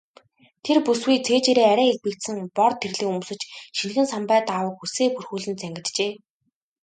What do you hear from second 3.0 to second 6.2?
өмсөж, шинэхэн самбай даавууг үсээ бүрхүүлэн зангиджээ.